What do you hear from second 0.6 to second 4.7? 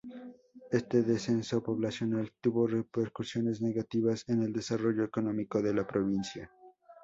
Este descenso poblacional tuvo repercusiones negativas en el